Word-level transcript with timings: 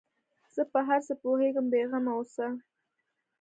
زه 0.55 0.63
په 0.71 0.79
هر 0.87 0.99
څه 1.07 1.13
پوهېږم 1.21 1.65
بې 1.71 1.81
غمه 1.89 2.13
اوسه. 2.17 2.47